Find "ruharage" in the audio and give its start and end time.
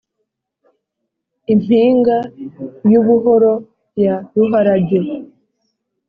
4.35-4.99